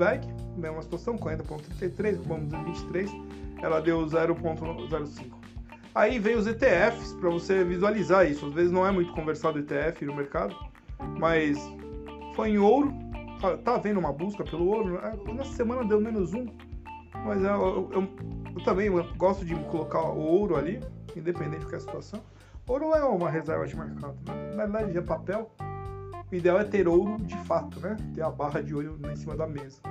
mesma 0.57 0.81
situação, 0.81 1.17
40,33, 1.17 2.15
vamos 2.27 2.51
23, 2.65 3.09
ela 3.61 3.79
deu 3.81 3.99
0,05. 4.05 5.41
Aí 5.93 6.19
vem 6.19 6.35
os 6.35 6.47
ETFs 6.47 7.13
para 7.13 7.29
você 7.29 7.63
visualizar 7.63 8.25
isso. 8.25 8.45
Às 8.45 8.53
vezes 8.53 8.71
não 8.71 8.85
é 8.85 8.91
muito 8.91 9.11
conversado 9.13 9.59
ETF 9.59 10.05
no 10.05 10.15
mercado, 10.15 10.55
mas 11.19 11.57
foi 12.35 12.51
em 12.51 12.57
ouro. 12.57 12.93
Tá, 13.41 13.57
tá 13.57 13.75
havendo 13.75 13.99
uma 13.99 14.13
busca 14.13 14.43
pelo 14.43 14.67
ouro. 14.67 14.99
É, 14.99 15.33
nessa 15.33 15.53
semana 15.53 15.83
deu 15.83 15.99
menos 15.99 16.33
um, 16.33 16.45
mas 17.25 17.43
eu, 17.43 17.49
eu, 17.49 17.89
eu, 17.91 18.09
eu 18.55 18.63
também 18.63 18.89
gosto 19.17 19.43
de 19.43 19.55
colocar 19.65 20.01
o 20.01 20.19
ouro 20.19 20.55
ali, 20.55 20.79
independente 21.15 21.65
da 21.65 21.79
situação. 21.79 22.21
Ouro 22.67 22.95
é 22.95 23.03
uma 23.03 23.29
reserva 23.29 23.67
de 23.67 23.75
mercado. 23.75 24.15
Né? 24.25 24.53
Na 24.55 24.65
verdade, 24.65 24.97
é 24.97 25.01
papel. 25.01 25.51
O 26.31 26.35
ideal 26.35 26.59
é 26.59 26.63
ter 26.63 26.87
ouro 26.87 27.17
de 27.23 27.37
fato, 27.39 27.79
né? 27.81 27.97
Ter 28.13 28.21
a 28.21 28.29
barra 28.29 28.61
de 28.61 28.73
ouro 28.73 28.97
em 29.11 29.15
cima 29.17 29.35
da 29.35 29.45
mesa, 29.45 29.81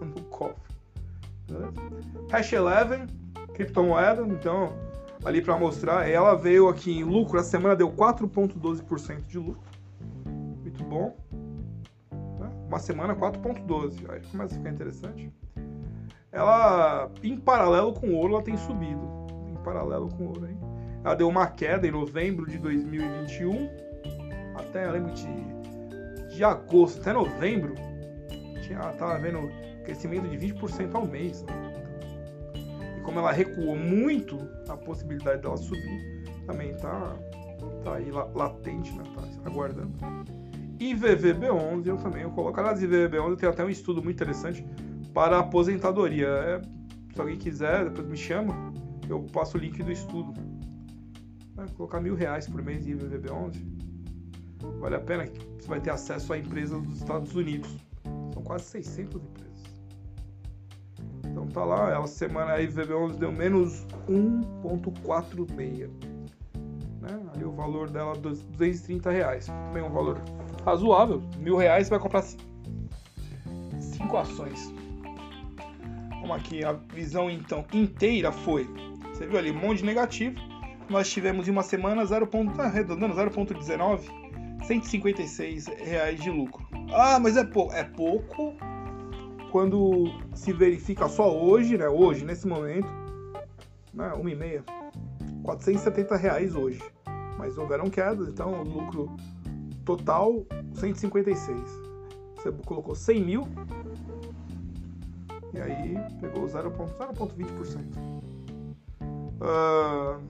no 0.00 0.22
cofre. 0.24 0.73
Hash 2.30 2.52
11, 2.52 3.06
criptomoeda, 3.54 4.22
então, 4.22 4.72
ali 5.24 5.42
para 5.42 5.58
mostrar, 5.58 6.08
ela 6.08 6.34
veio 6.34 6.68
aqui 6.68 6.98
em 6.98 7.04
lucro, 7.04 7.38
a 7.38 7.42
semana 7.42 7.76
deu 7.76 7.90
4,12% 7.90 9.26
de 9.26 9.38
lucro. 9.38 9.62
Muito 10.26 10.82
bom. 10.84 11.16
Né? 12.40 12.50
Uma 12.68 12.78
semana 12.78 13.14
4,12%. 13.14 14.10
Aí 14.10 14.20
começa 14.30 14.54
a 14.54 14.58
ficar 14.58 14.70
interessante. 14.70 15.32
Ela, 16.32 17.10
em 17.22 17.36
paralelo 17.36 17.92
com 17.92 18.08
o 18.08 18.14
ouro, 18.16 18.34
ela 18.34 18.42
tem 18.42 18.56
subido. 18.56 19.08
Em 19.48 19.62
paralelo 19.62 20.08
com 20.08 20.24
o 20.24 20.28
ouro, 20.28 20.48
hein? 20.48 20.58
Ela 21.04 21.14
deu 21.14 21.28
uma 21.28 21.46
queda 21.46 21.86
em 21.86 21.90
novembro 21.90 22.50
de 22.50 22.58
2021. 22.58 23.70
Até, 24.56 24.86
eu 24.86 24.92
lembro 24.92 25.12
de 25.12 25.54
de 26.34 26.42
agosto 26.42 27.00
até 27.00 27.12
novembro, 27.12 27.74
tinha, 28.62 28.80
tava 28.94 29.18
vendo 29.18 29.50
crescimento 29.84 30.28
de 30.28 30.36
20% 30.36 30.94
ao 30.94 31.06
mês. 31.06 31.44
E 32.96 33.00
como 33.02 33.18
ela 33.18 33.32
recuou 33.32 33.76
muito, 33.76 34.38
a 34.68 34.76
possibilidade 34.76 35.42
dela 35.42 35.56
subir 35.56 36.24
também 36.46 36.74
tá, 36.74 37.16
tá 37.82 37.94
aí 37.94 38.10
latente, 38.10 38.92
né? 38.92 39.04
Tá 39.14 39.50
aguardando. 39.50 39.92
E 40.80 40.94
VVB11 40.94 41.86
eu 41.86 41.96
também 41.96 42.22
eu 42.22 42.30
coloco. 42.30 42.58
Aliás, 42.58 42.82
VVB11 42.82 43.36
tem 43.36 43.48
até 43.48 43.64
um 43.64 43.70
estudo 43.70 44.02
muito 44.02 44.16
interessante 44.16 44.66
para 45.12 45.38
aposentadoria. 45.38 46.26
É, 46.26 46.62
se 47.14 47.20
alguém 47.20 47.36
quiser, 47.36 47.84
depois 47.84 48.06
me 48.08 48.16
chama, 48.16 48.72
eu 49.08 49.22
passo 49.32 49.56
o 49.56 49.60
link 49.60 49.82
do 49.82 49.92
estudo. 49.92 50.34
Colocar 51.76 52.00
mil 52.00 52.14
reais 52.14 52.48
por 52.48 52.62
mês 52.62 52.86
em 52.86 52.96
VVB11 52.96 53.74
Vale 54.80 54.96
a 54.96 55.00
pena 55.00 55.26
você 55.26 55.68
vai 55.68 55.80
ter 55.80 55.90
acesso 55.90 56.32
a 56.32 56.38
empresas 56.38 56.80
dos 56.82 56.98
Estados 56.98 57.34
Unidos. 57.34 57.76
São 58.32 58.42
quase 58.42 58.64
600 58.64 59.22
empresas. 59.22 59.43
Tá 61.54 61.64
lá, 61.64 61.88
ela 61.88 62.08
semana 62.08 62.54
aí 62.54 62.66
VB11 62.66 63.12
deu 63.14 63.30
menos 63.30 63.86
1.46. 64.08 65.88
Né? 67.00 67.20
Ali 67.32 67.44
o 67.44 67.52
valor 67.52 67.88
dela 67.88 68.12
230 68.14 69.08
reais. 69.08 69.46
Também 69.46 69.80
um 69.80 69.92
valor 69.92 70.20
razoável. 70.64 71.22
Mil 71.38 71.56
reais 71.56 71.86
você 71.86 71.90
vai 71.90 72.00
comprar 72.00 72.24
cinco 73.78 74.16
ações. 74.16 74.74
Vamos 76.20 76.36
aqui, 76.36 76.64
a 76.64 76.72
visão 76.72 77.30
então 77.30 77.64
inteira 77.72 78.32
foi. 78.32 78.68
Você 79.12 79.24
viu 79.24 79.38
ali 79.38 79.52
um 79.52 79.60
monte 79.60 79.78
de 79.78 79.84
negativo. 79.84 80.34
Nós 80.90 81.08
tivemos 81.08 81.46
em 81.46 81.52
uma 81.52 81.62
semana 81.62 82.04
0. 82.04 82.26
Tá 82.56 82.64
arredondando 82.64 83.14
0.19 83.14 84.00
156 84.64 85.66
reais 85.66 86.20
de 86.20 86.30
lucro. 86.30 86.66
Ah, 86.92 87.20
mas 87.20 87.36
é 87.36 87.44
pouco. 87.44 87.72
É 87.72 87.84
pouco 87.84 88.56
quando 89.54 90.10
se 90.34 90.52
verifica 90.52 91.08
só 91.08 91.32
hoje, 91.32 91.78
né? 91.78 91.88
Hoje, 91.88 92.24
nesse 92.24 92.44
momento, 92.44 92.88
né? 93.94 94.12
Uma 94.12 94.28
e 94.28 94.34
meia. 94.34 94.64
470 95.44 96.16
reais 96.16 96.56
hoje. 96.56 96.82
Mas 97.38 97.56
houveram 97.56 97.88
quedas, 97.88 98.26
então 98.26 98.50
o 98.50 98.64
lucro 98.64 99.14
total 99.84 100.44
156. 100.74 101.56
Você 102.34 102.50
colocou 102.66 102.96
100 102.96 103.24
mil 103.24 103.46
e 105.52 105.60
aí 105.60 105.94
pegou 106.20 106.46
0,20%. 106.46 107.78
Uh, 109.38 110.20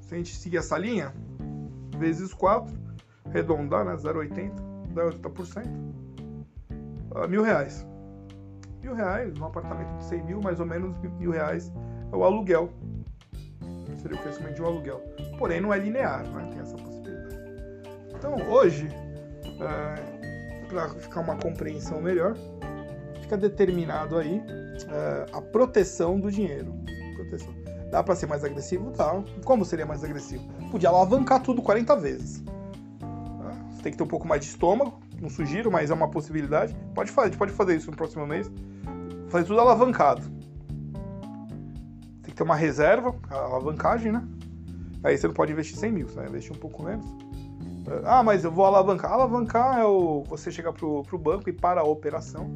se 0.00 0.14
a 0.14 0.16
gente 0.16 0.34
seguir 0.34 0.56
essa 0.56 0.76
linha, 0.76 1.14
vezes 1.96 2.34
4, 2.34 2.74
arredondar, 3.26 3.84
né? 3.84 3.94
0,80, 3.94 4.52
dá 4.92 5.04
80%. 5.12 5.64
Uh, 7.14 7.28
mil 7.28 7.44
reais. 7.44 7.86
Mil 8.84 8.94
reais, 8.94 9.32
um 9.40 9.46
apartamento 9.46 9.96
de 9.96 10.04
100 10.04 10.24
mil, 10.24 10.42
mais 10.42 10.60
ou 10.60 10.66
menos 10.66 10.94
mil 11.18 11.30
reais 11.30 11.72
é 12.12 12.14
o 12.14 12.22
aluguel. 12.22 12.68
Seria 13.96 14.14
o 14.14 14.20
crescimento 14.20 14.56
de 14.56 14.62
um 14.62 14.66
aluguel. 14.66 15.00
Porém, 15.38 15.58
não 15.58 15.72
é 15.72 15.78
linear, 15.78 16.22
né? 16.28 16.50
Tem 16.50 16.60
essa 16.60 16.76
possibilidade. 16.76 17.34
Então, 18.14 18.34
hoje, 18.46 18.90
é, 19.58 20.66
para 20.68 20.90
ficar 20.90 21.22
uma 21.22 21.34
compreensão 21.34 22.02
melhor, 22.02 22.36
fica 23.22 23.38
determinado 23.38 24.18
aí 24.18 24.42
é, 24.86 25.26
a 25.32 25.40
proteção 25.40 26.20
do 26.20 26.30
dinheiro. 26.30 26.74
Proteção. 27.16 27.54
Dá 27.90 28.02
para 28.02 28.14
ser 28.14 28.26
mais 28.26 28.44
agressivo? 28.44 28.90
Dá. 28.90 29.24
Como 29.46 29.64
seria 29.64 29.86
mais 29.86 30.04
agressivo? 30.04 30.46
Podia 30.70 30.90
alavancar 30.90 31.40
tudo 31.42 31.62
40 31.62 31.96
vezes 31.96 32.44
tem 33.84 33.92
que 33.92 33.98
ter 33.98 34.04
um 34.04 34.08
pouco 34.08 34.26
mais 34.26 34.40
de 34.40 34.48
estômago, 34.48 34.98
não 35.20 35.28
sugiro, 35.28 35.70
mas 35.70 35.90
é 35.90 35.94
uma 35.94 36.08
possibilidade. 36.08 36.74
Pode 36.94 37.12
fazer, 37.12 37.36
pode 37.36 37.52
fazer 37.52 37.76
isso 37.76 37.90
no 37.90 37.96
próximo 37.96 38.26
mês. 38.26 38.50
Fazer 39.34 39.46
tudo 39.48 39.58
alavancado. 39.58 40.22
Tem 42.22 42.30
que 42.30 42.34
ter 42.34 42.44
uma 42.44 42.54
reserva, 42.54 43.12
a 43.28 43.34
alavancagem, 43.34 44.12
né? 44.12 44.22
Aí 45.02 45.18
você 45.18 45.26
não 45.26 45.34
pode 45.34 45.50
investir 45.50 45.76
100 45.76 45.90
mil, 45.90 46.08
você 46.08 46.14
vai 46.14 46.28
investir 46.28 46.52
um 46.52 46.58
pouco 46.60 46.84
menos. 46.84 47.04
Ah, 48.04 48.22
mas 48.22 48.44
eu 48.44 48.52
vou 48.52 48.64
alavancar. 48.64 49.10
Alavancar 49.10 49.80
é 49.80 49.84
o 49.84 50.22
você 50.28 50.52
chegar 50.52 50.72
pro, 50.72 51.02
pro 51.02 51.18
banco 51.18 51.50
e 51.50 51.52
para 51.52 51.80
a 51.80 51.84
operação. 51.84 52.48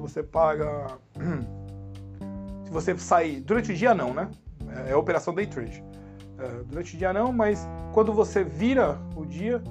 Você 0.00 0.20
paga. 0.20 0.98
Se 2.66 2.72
você 2.72 2.98
sair. 2.98 3.40
Durante 3.42 3.70
o 3.70 3.76
dia 3.76 3.94
não, 3.94 4.12
né? 4.12 4.28
É, 4.84 4.90
é 4.90 4.96
operação 4.96 5.32
day 5.32 5.46
trade. 5.46 5.84
É, 6.40 6.64
durante 6.64 6.96
o 6.96 6.98
dia 6.98 7.12
não, 7.12 7.30
mas 7.30 7.68
quando 7.92 8.12
você 8.12 8.42
vira 8.42 8.98
o 9.14 9.24
dia, 9.24 9.62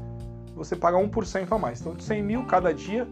você 0.56 0.74
paga 0.74 0.98
1% 0.98 1.52
a 1.52 1.60
mais. 1.60 1.82
Então, 1.82 1.94
de 1.94 2.04
100 2.06 2.24
mil 2.24 2.46
cada 2.46 2.74
dia, 2.74 3.06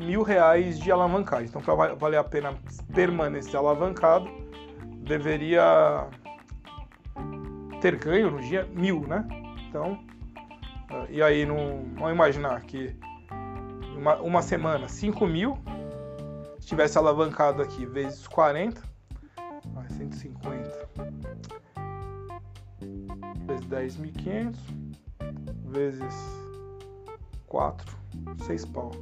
mil 0.00 0.22
reais 0.22 0.78
de 0.78 0.90
alavancagem. 0.90 1.46
Então, 1.46 1.62
para 1.62 1.94
valer 1.94 2.16
a 2.16 2.24
pena 2.24 2.54
permanecer 2.92 3.56
alavancado, 3.56 4.28
deveria 5.04 6.08
ter 7.80 7.96
ganho 7.96 8.30
no 8.30 8.40
dia 8.40 8.64
mil, 8.74 9.06
né? 9.06 9.26
Então, 9.68 9.98
ah, 10.90 11.06
e 11.08 11.22
aí, 11.22 11.46
não, 11.46 11.84
vamos 11.94 12.12
imaginar 12.12 12.60
que 12.62 12.96
uma, 13.96 14.16
uma 14.16 14.42
semana, 14.42 14.88
5 14.88 15.26
mil, 15.26 15.58
se 16.58 16.68
tivesse 16.68 16.98
alavancado 16.98 17.62
aqui 17.62 17.86
vezes 17.86 18.26
40, 18.26 18.82
150 19.90 20.88
vezes 23.46 23.66
10.500 23.66 24.56
vezes 25.66 26.14
4, 27.46 27.96
6 28.46 28.64
pau. 28.66 28.92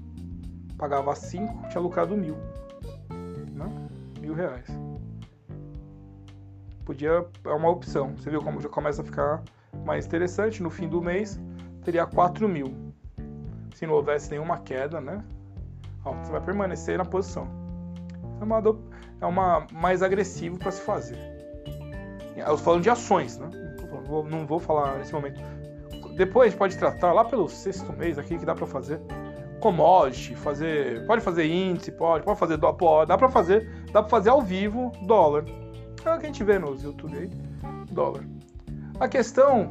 Pagava 0.78 1.14
5, 1.14 1.68
tinha 1.68 1.80
lucrado 1.80 2.16
mil. 2.16 2.36
Né? 3.52 3.66
Mil 4.20 4.32
reais. 4.32 4.66
Podia, 6.84 7.26
é 7.44 7.50
uma 7.50 7.68
opção. 7.68 8.14
Você 8.16 8.30
viu 8.30 8.40
como 8.40 8.60
já 8.60 8.68
começa 8.68 9.02
a 9.02 9.04
ficar 9.04 9.42
mais 9.84 10.06
interessante. 10.06 10.62
No 10.62 10.70
fim 10.70 10.88
do 10.88 11.02
mês, 11.02 11.38
teria 11.84 12.06
4 12.06 12.48
mil. 12.48 12.72
Se 13.74 13.86
não 13.86 13.94
houvesse 13.94 14.30
nenhuma 14.30 14.58
queda, 14.58 15.00
né? 15.00 15.22
Ó, 16.04 16.12
você 16.12 16.30
vai 16.30 16.40
permanecer 16.40 16.96
na 16.96 17.04
posição. 17.04 17.48
É 18.40 18.44
uma, 18.44 18.62
é 19.20 19.26
uma 19.26 19.66
mais 19.72 20.02
agressivo 20.02 20.58
para 20.58 20.70
se 20.70 20.80
fazer. 20.80 21.18
Eu 22.36 22.46
tô 22.46 22.58
falando 22.58 22.82
de 22.82 22.90
ações, 22.90 23.36
né? 23.36 23.50
Não 23.90 24.04
vou, 24.04 24.24
não 24.24 24.46
vou 24.46 24.60
falar 24.60 24.96
nesse 24.96 25.12
momento. 25.12 25.40
Depois 26.16 26.54
pode 26.54 26.78
tratar 26.78 27.12
lá 27.12 27.24
pelo 27.24 27.48
sexto 27.48 27.92
mês 27.92 28.16
aqui 28.16 28.38
que 28.38 28.46
dá 28.46 28.54
para 28.54 28.66
fazer 28.66 29.00
commodity, 29.58 30.34
fazer, 30.34 31.04
pode 31.06 31.22
fazer 31.22 31.46
índice, 31.46 31.92
pode, 31.92 32.24
pode 32.24 32.38
fazer 32.38 32.58
pode, 32.58 33.08
dá 33.08 33.18
para 33.18 33.28
fazer, 33.28 33.68
dá 33.92 34.02
para 34.02 34.08
fazer 34.08 34.30
ao 34.30 34.42
vivo 34.42 34.92
dólar. 35.06 35.44
É 36.04 36.14
o 36.14 36.18
que 36.18 36.26
a 36.26 36.28
gente 36.28 36.44
vê 36.44 36.58
nos 36.58 36.82
YouTube 36.82 37.16
aí, 37.16 37.30
dólar. 37.90 38.24
A 39.00 39.08
questão 39.08 39.70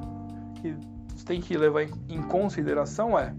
que 0.61 0.75
você 1.15 1.25
tem 1.25 1.41
que 1.41 1.57
levar 1.57 1.83
em 1.83 2.21
consideração 2.23 3.17
é 3.17 3.33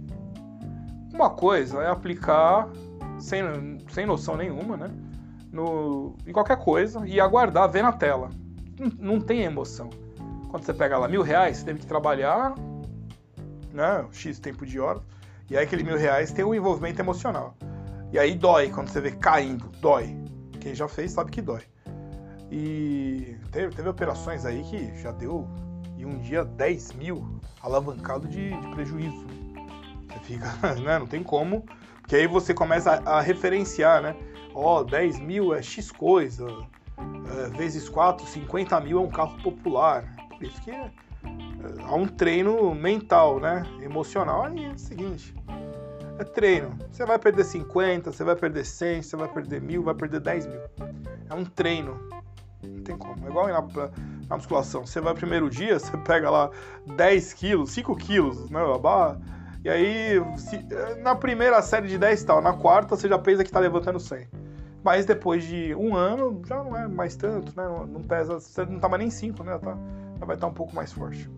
uma 1.12 1.31
coisa 1.31 1.83
é 1.83 1.88
aplicar 1.88 2.69
sem, 3.19 3.43
sem 3.88 4.07
noção 4.07 4.37
nenhuma, 4.37 4.76
né? 4.76 4.88
No, 5.52 6.14
em 6.26 6.33
qualquer 6.33 6.59
coisa 6.59 7.07
e 7.07 7.21
aguardar 7.21 7.71
ver 7.71 7.83
na 7.83 7.93
tela. 7.93 8.31
Não, 8.78 9.14
não 9.14 9.21
tem 9.21 9.43
emoção. 9.43 9.90
Quando 10.50 10.64
você 10.64 10.73
pega 10.73 10.97
lá 10.99 11.09
mil 11.09 11.23
reais, 11.23 11.59
você 11.59 11.64
teve 11.64 11.81
que 11.81 11.87
trabalhar, 11.87 12.55
né? 13.73 14.07
X 14.12 14.38
tempo 14.38 14.64
de 14.64 14.78
hora 14.78 15.00
e 15.50 15.57
aí 15.57 15.64
aquele 15.64 15.83
mil 15.83 15.97
reais 15.97 16.33
tem 16.33 16.45
um 16.45 16.55
envolvimento 16.55 17.00
emocional. 17.00 17.55
E 18.12 18.19
aí 18.19 18.35
dói 18.35 18.71
quando 18.71 18.88
você 18.88 19.00
vê 19.00 19.12
caindo, 19.12 19.69
dói. 19.81 20.17
Quem 20.61 20.75
já 20.75 20.88
fez 20.88 21.12
sabe 21.12 21.31
que 21.31 21.43
dói. 21.43 21.62
E 22.50 23.37
teve, 23.52 23.75
teve 23.75 23.88
operações 23.88 24.45
aí 24.45 24.62
que 24.64 24.95
já 25.00 25.12
deu 25.12 25.47
em 25.97 26.07
um 26.07 26.19
dia 26.19 26.45
10 26.45 26.93
mil 26.93 27.40
alavancado 27.62 28.26
de, 28.26 28.50
de 28.50 28.69
prejuízo. 28.69 29.26
Você 30.09 30.19
fica, 30.21 30.47
né? 30.81 30.99
Não 30.99 31.07
tem 31.07 31.23
como. 31.23 31.64
Porque 32.00 32.17
aí 32.17 32.26
você 32.26 32.55
começa 32.55 33.02
a, 33.05 33.19
a 33.19 33.21
referenciar, 33.21 34.02
né? 34.02 34.17
Ó, 34.55 34.81
oh, 34.81 34.85
10 34.85 35.21
mil 35.21 35.55
é 35.55 35.62
X 35.62 35.93
coisa. 35.93 36.47
É, 36.99 37.57
vezes 37.57 37.88
4, 37.88 38.26
50 38.26 38.81
mil 38.81 38.99
é 38.99 39.02
um 39.02 39.11
carro 39.11 39.37
popular. 39.43 40.11
Por 40.31 40.43
isso 40.43 40.61
que 40.62 40.71
é, 40.71 40.90
há 41.85 41.95
um 41.95 42.07
treino 42.07 42.75
mental, 42.75 43.41
né? 43.41 43.65
Emocional. 43.83 44.45
Aí 44.45 44.65
é 44.65 44.71
o 44.71 44.79
seguinte: 44.79 45.35
é 46.19 46.25
treino. 46.25 46.77
Você 46.91 47.05
vai 47.05 47.19
perder 47.19 47.45
50, 47.45 48.12
você 48.12 48.25
vai 48.25 48.37
perder 48.37 48.65
100, 48.65 49.03
você 49.03 49.17
vai 49.17 49.29
perder 49.29 49.61
mil, 49.61 49.83
vai 49.83 49.95
perder 49.95 50.21
10 50.21 50.47
mil. 50.47 50.61
É 51.31 51.35
um 51.35 51.45
treino. 51.45 51.99
Não 52.62 52.83
tem 52.83 52.97
como. 52.97 53.25
É 53.25 53.31
igual 53.31 53.49
na, 53.49 53.91
na 54.29 54.37
musculação. 54.37 54.85
Você 54.85 55.00
vai 55.00 55.15
primeiro 55.15 55.49
dia, 55.49 55.79
você 55.81 55.97
pega 55.99 56.29
lá 56.29 56.50
10 56.97 57.33
quilos, 57.35 57.71
5 57.71 57.97
quilos, 57.97 58.50
né? 58.50 58.61
E 59.65 59.69
aí, 59.69 60.23
se, 60.37 60.65
na 61.03 61.15
primeira 61.15 61.61
série 61.62 61.88
de 61.88 61.99
10 61.99 62.25
tal, 62.25 62.41
na 62.41 62.53
quarta 62.53 62.97
você 62.97 63.09
já 63.09 63.19
pensa 63.19 63.45
que 63.45 63.50
tá 63.50 63.61
levantando 63.61 64.00
100. 64.00 64.29
Mas 64.83 65.05
depois 65.05 65.45
de 65.45 65.75
um 65.75 65.95
ano, 65.97 66.41
já 66.47 66.62
não 66.62 66.77
é 66.77 66.87
mais 66.87 67.17
tanto, 67.17 67.53
né? 67.57 67.69
Não 67.88 68.03
pesa, 68.03 68.41
você 68.41 68.65
não 68.65 68.79
tá 68.79 68.88
mais 68.88 69.00
nem 69.00 69.11
5, 69.11 69.43
né? 69.43 69.59
Tá, 69.59 69.77
já 70.19 70.25
vai 70.25 70.37
estar 70.37 70.47
tá 70.47 70.53
um 70.53 70.55
pouco 70.55 70.75
mais 70.75 70.93
forte. 70.93 71.29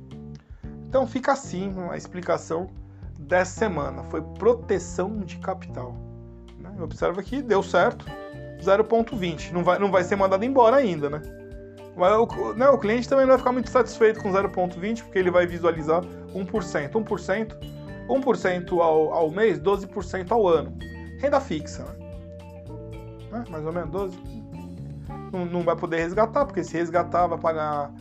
Então 0.91 1.07
fica 1.07 1.31
assim 1.31 1.73
a 1.89 1.97
explicação 1.97 2.69
dessa 3.17 3.61
semana. 3.61 4.03
Foi 4.11 4.21
proteção 4.21 5.21
de 5.21 5.37
capital. 5.37 5.95
Né? 6.59 6.69
Observa 6.83 7.23
que 7.23 7.41
deu 7.41 7.63
certo. 7.63 8.05
0,20. 8.61 9.53
Não 9.53 9.63
vai, 9.63 9.79
não 9.79 9.89
vai 9.89 10.03
ser 10.03 10.17
mandado 10.17 10.45
embora 10.45 10.77
ainda, 10.77 11.09
né? 11.09 11.23
Mas 11.97 12.13
o, 12.13 12.55
né, 12.55 12.69
o 12.69 12.77
cliente 12.77 13.09
também 13.09 13.25
não 13.25 13.31
vai 13.31 13.39
ficar 13.39 13.53
muito 13.53 13.71
satisfeito 13.71 14.21
com 14.21 14.33
0,20, 14.33 15.05
porque 15.05 15.19
ele 15.19 15.31
vai 15.31 15.47
visualizar 15.47 16.03
1%. 16.35 16.91
1%, 16.91 17.57
1% 18.09 18.81
ao, 18.81 19.15
ao 19.15 19.31
mês, 19.31 19.61
12% 19.61 20.33
ao 20.33 20.49
ano. 20.49 20.77
Renda 21.21 21.41
fixa, 21.41 21.85
né? 21.85 21.95
né? 23.31 23.45
Mais 23.49 23.65
ou 23.65 23.73
menos 23.73 23.91
12%. 23.91 24.19
Não, 25.33 25.47
não 25.47 25.63
vai 25.63 25.77
poder 25.77 25.99
resgatar, 25.99 26.45
porque 26.45 26.65
se 26.65 26.77
resgatar 26.77 27.29
vai 27.29 27.39
pagar 27.39 27.93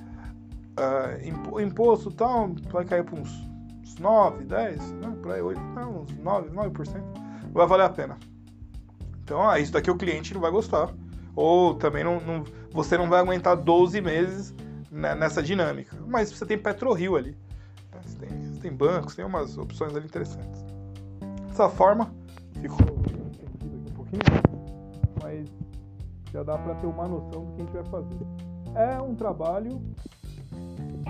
uh, 0.79 1.61
imposto 1.61 2.11
tal, 2.11 2.49
vai 2.71 2.85
cair 2.85 3.03
para 3.03 3.19
uns, 3.19 3.31
uns 3.81 3.97
9, 3.97 4.45
10, 4.45 4.91
né? 4.93 5.13
Aí, 5.33 5.41
8, 5.41 5.59
não, 5.75 6.01
uns 6.01 6.17
9, 6.17 6.49
9%. 6.49 6.93
Não 7.43 7.51
vai 7.53 7.67
valer 7.67 7.83
a 7.83 7.89
pena. 7.89 8.17
Então, 9.23 9.47
ah, 9.47 9.59
isso 9.59 9.71
daqui 9.71 9.91
o 9.91 9.97
cliente 9.97 10.33
não 10.33 10.41
vai 10.41 10.51
gostar. 10.51 10.91
Ou 11.35 11.75
também 11.75 12.03
não, 12.03 12.19
não 12.19 12.43
você 12.71 12.97
não 12.97 13.09
vai 13.09 13.19
aguentar 13.19 13.55
12 13.55 14.01
meses 14.01 14.53
né, 14.91 15.15
nessa 15.15 15.41
dinâmica. 15.41 15.95
Mas 16.07 16.31
você 16.31 16.45
tem 16.45 16.57
PetroRio 16.57 17.15
ali. 17.15 17.31
Né? 17.91 17.99
Você 18.03 18.17
tem, 18.17 18.29
você 18.29 18.59
tem 18.59 18.73
bancos, 18.73 19.15
tem 19.15 19.25
umas 19.25 19.57
opções 19.57 19.95
ali 19.95 20.05
interessantes. 20.05 20.65
Dessa 21.47 21.69
forma, 21.69 22.13
ficou 22.59 22.77
um 22.81 23.93
pouquinho, 23.93 24.21
mas 25.21 25.47
já 26.31 26.43
dá 26.43 26.57
para 26.57 26.75
ter 26.75 26.87
uma 26.87 27.07
noção 27.07 27.45
do 27.45 27.51
que 27.53 27.61
a 27.61 27.65
gente 27.65 27.73
vai 27.73 27.85
fazer. 27.85 28.25
É 28.75 29.01
um 29.01 29.15
trabalho 29.15 29.81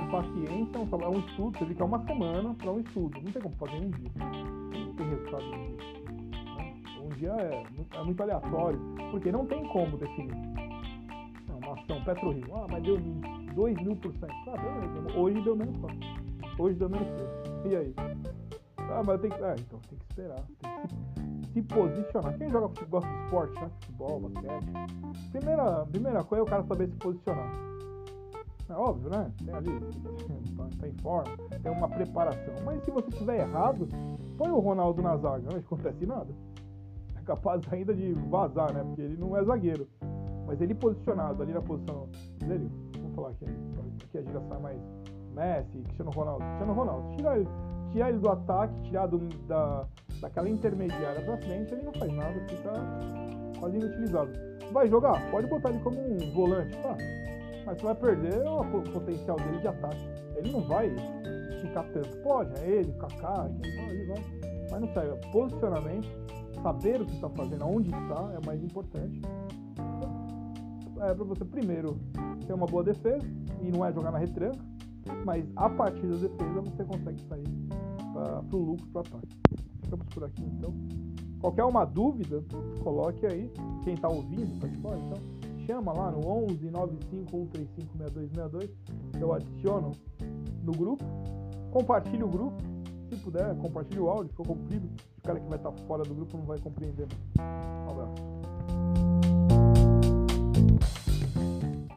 paciência, 0.09 0.77
é 0.77 1.07
um, 1.07 1.15
é 1.15 1.19
estudo, 1.19 1.57
você 1.57 1.65
fica 1.65 1.85
uma 1.85 2.05
semana 2.05 2.53
para 2.55 2.71
um 2.71 2.79
estudo. 2.79 3.21
Não 3.21 3.31
tem 3.31 3.41
como 3.41 3.55
fazer 3.55 3.75
um 3.75 3.89
dia. 3.89 4.11
Não 4.17 4.93
tem 4.95 5.09
resultado 5.09 5.43
um 5.45 5.75
dia. 5.75 6.13
Né? 6.55 6.73
Um 7.01 7.09
dia 7.09 7.31
é, 7.31 7.97
é, 7.97 8.03
muito 8.03 8.21
aleatório, 8.21 8.79
porque 9.11 9.31
não 9.31 9.45
tem 9.45 9.63
como 9.69 9.97
definir. 9.97 10.35
É 11.49 11.65
uma 11.65 11.73
ação 11.73 12.03
PetroRio, 12.03 12.55
ah, 12.55 12.67
mas 12.69 12.83
deu 12.83 12.97
2 13.55 13.81
mil 13.83 13.95
por 13.95 14.11
cento. 14.13 14.33
Ah. 14.47 15.19
Hoje 15.19 15.41
deu 15.41 15.55
menos 15.55 15.77
4. 15.77 15.97
Hoje 16.57 16.75
deu 16.77 16.89
menos 16.89 17.07
3. 17.63 17.71
E 17.71 17.75
aí? 17.75 17.95
Ah, 18.77 19.03
mas 19.05 19.21
tem 19.21 19.29
que. 19.29 19.43
Ah, 19.43 19.55
então 19.57 19.79
tem 19.87 19.97
que 19.97 20.05
esperar. 20.05 20.39
Tem 20.41 20.55
que 20.61 21.51
se, 21.51 21.53
se 21.53 21.61
posicionar. 21.61 22.37
Quem 22.37 22.49
joga 22.49 22.67
gosta 22.89 23.09
de 23.09 23.23
esporte, 23.23 23.61
né? 23.61 23.69
Futebol, 23.81 24.19
basquete. 24.21 25.31
Primeira, 25.31 25.85
primeira 25.85 26.23
coisa 26.23 26.41
é 26.41 26.43
o 26.43 26.49
cara 26.49 26.63
saber 26.63 26.89
se 26.89 26.95
posicionar 26.95 27.69
é 28.69 28.75
óbvio, 28.75 29.09
né? 29.09 29.31
Tem 29.43 29.53
ali, 29.53 29.71
tá 30.79 30.87
em 30.87 30.93
forma, 31.01 31.37
tem 31.61 31.71
uma 31.71 31.89
preparação. 31.89 32.53
Mas 32.63 32.83
se 32.83 32.91
você 32.91 33.09
estiver 33.09 33.39
errado, 33.41 33.87
põe 34.37 34.49
o 34.49 34.59
Ronaldo 34.59 35.01
na 35.01 35.17
zaga, 35.17 35.49
não 35.49 35.59
acontece 35.59 36.05
nada. 36.05 36.33
É 37.17 37.21
capaz 37.21 37.61
ainda 37.71 37.93
de 37.93 38.13
vazar, 38.13 38.73
né? 38.73 38.83
Porque 38.83 39.01
ele 39.01 39.17
não 39.17 39.35
é 39.35 39.43
zagueiro. 39.43 39.87
Mas 40.45 40.61
ele 40.61 40.73
posicionado 40.73 41.43
ali 41.43 41.53
na 41.53 41.61
posição 41.61 42.09
dele, 42.39 42.71
vamos 42.97 43.15
falar 43.15 43.29
aqui, 43.29 43.45
aqui 44.03 44.17
a 44.17 44.21
gira 44.23 44.41
sai 44.41 44.59
mais 44.59 44.81
Messi, 45.35 45.77
Cristiano 45.83 46.11
Ronaldo. 46.11 46.43
Cristiano 46.43 46.73
Ronaldo, 46.73 47.15
tira 47.15 47.35
ele, 47.37 47.47
tirar 47.91 48.09
ele 48.09 48.17
do 48.17 48.29
ataque, 48.29 48.81
tirar 48.81 49.07
do, 49.07 49.19
da, 49.47 49.85
daquela 50.21 50.49
intermediária 50.49 51.21
pra 51.21 51.37
frente, 51.37 51.73
ele 51.73 51.83
não 51.83 51.93
faz 51.93 52.11
nada, 52.13 52.33
fica 52.47 52.73
quase 53.59 53.77
inutilizado. 53.77 54.31
Vai 54.71 54.87
jogar? 54.87 55.29
Pode 55.31 55.47
botar 55.47 55.69
ele 55.69 55.79
como 55.79 55.99
um 55.99 56.17
volante, 56.33 56.75
tá? 56.77 56.97
Mas 57.65 57.77
você 57.77 57.85
vai 57.85 57.95
perder 57.95 58.47
o 58.47 58.63
potencial 58.91 59.37
dele 59.37 59.59
de 59.59 59.67
ataque. 59.67 60.09
Ele 60.35 60.51
não 60.51 60.61
vai 60.61 60.87
esticar 61.51 61.85
tanto. 61.91 62.17
Pode, 62.23 62.59
é 62.61 62.69
ele, 62.69 62.91
o 62.91 62.97
Kaká, 62.97 63.49
ele 63.63 64.05
vai. 64.05 64.23
Mas 64.71 64.81
não 64.81 64.93
sai. 64.93 65.07
Posicionamento, 65.31 66.07
saber 66.61 67.01
o 67.01 67.05
que 67.05 67.13
está 67.13 67.29
fazendo, 67.29 67.63
aonde 67.63 67.89
está, 67.89 68.31
é 68.33 68.45
mais 68.45 68.63
importante. 68.63 69.21
É 71.01 71.13
para 71.13 71.23
você 71.23 71.45
primeiro 71.45 71.97
ter 72.45 72.53
uma 72.53 72.65
boa 72.65 72.83
defesa 72.83 73.25
e 73.61 73.71
não 73.71 73.85
é 73.85 73.93
jogar 73.93 74.11
na 74.11 74.17
retranca, 74.17 74.59
mas 75.25 75.45
a 75.55 75.69
partir 75.69 76.07
da 76.07 76.15
defesa 76.15 76.61
você 76.61 76.83
consegue 76.83 77.21
sair 77.23 77.47
para 78.13 78.57
o 78.57 78.61
lucro, 78.61 78.87
para 78.87 78.99
o 78.99 79.01
ataque. 79.01 79.37
Ficamos 79.83 80.05
por 80.07 80.23
aqui 80.25 80.43
então. 80.43 80.73
Qualquer 81.39 81.63
uma 81.63 81.85
dúvida, 81.85 82.43
coloque 82.83 83.25
aí. 83.25 83.49
Quem 83.83 83.93
está 83.93 84.09
ouvindo, 84.09 84.59
pode 84.59 84.75
falar, 84.77 84.97
então 84.97 85.38
chama 85.69 85.93
lá 85.93 86.09
no 86.09 86.27
11 86.27 86.71
95 86.71 87.29
135 87.29 87.97
6262. 87.97 88.71
Eu 89.21 89.33
adiciono 89.33 89.91
no 90.63 90.71
grupo. 90.71 91.05
Compartilhe 91.69 92.23
o 92.23 92.27
grupo. 92.27 92.57
Se 93.07 93.15
puder, 93.17 93.55
compartilhe 93.57 93.99
o 93.99 94.09
áudio, 94.09 94.29
ficou 94.29 94.47
comprido. 94.47 94.89
O 95.19 95.21
cara 95.21 95.39
que 95.39 95.47
vai 95.47 95.59
estar 95.59 95.71
fora 95.87 96.03
do 96.03 96.15
grupo 96.15 96.37
não 96.37 96.45
vai 96.45 96.57
compreender. 96.57 97.07